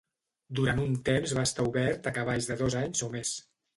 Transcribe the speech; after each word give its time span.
Durant 0.59 0.79
un 0.83 0.95
temps 1.09 1.35
va 1.39 1.45
estar 1.49 1.65
obert 1.67 2.09
a 2.13 2.15
cavalls 2.19 2.49
de 2.53 2.59
dos 2.63 2.79
anys 2.85 3.05
o 3.11 3.15
més. 3.17 3.37